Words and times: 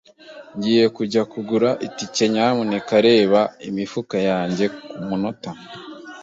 Ngiye 0.55 0.85
kujya 0.95 1.21
kugura 1.31 1.69
itike, 1.87 2.23
nyamuneka 2.33 2.93
reba 3.07 3.39
imifuka 3.69 4.15
yanjye 4.29 4.65
kumunota. 4.93 5.49